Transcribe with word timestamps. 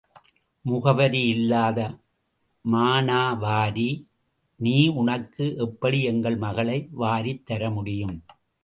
முகவரி 0.65 1.27
இல்லாத 1.27 1.79
மானாவாரி 2.65 3.87
நீ 4.59 4.75
உனக்கு 4.95 5.45
எப்படி 5.59 6.01
எங்கள் 6.03 6.37
மகளை 6.37 6.79
வாரித் 6.97 7.45
தர 7.45 7.69
முடியும்? 7.69 8.17